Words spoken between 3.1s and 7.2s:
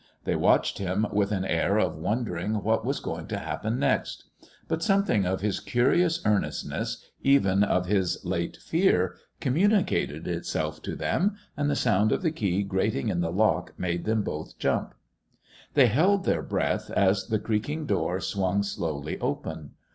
to happen next. But something of his curious earnestness,